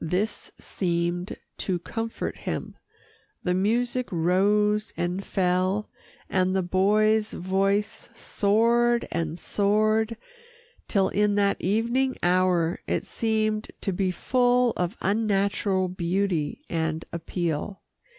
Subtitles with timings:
[0.00, 2.78] This seemed to comfort him.
[3.42, 5.90] The music rose and fell,
[6.30, 10.16] and the boy's voice soared and soared
[10.88, 17.82] till in that evening hour, it seemed to be full of unnatural beauty and appeal.